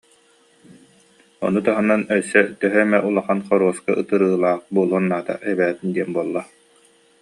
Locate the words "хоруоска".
3.47-3.91